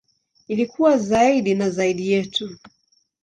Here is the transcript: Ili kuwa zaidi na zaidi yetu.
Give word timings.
Ili 0.47 0.65
kuwa 0.67 0.97
zaidi 0.97 1.55
na 1.55 1.69
zaidi 1.69 2.11
yetu. 2.11 2.57